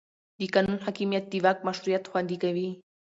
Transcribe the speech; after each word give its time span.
د 0.39 0.41
قانون 0.53 0.77
حاکمیت 0.85 1.25
د 1.29 1.33
واک 1.43 1.57
مشروعیت 1.67 2.03
خوندي 2.11 2.37
کوي 2.43 2.69